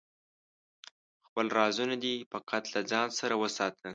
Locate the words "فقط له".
2.31-2.79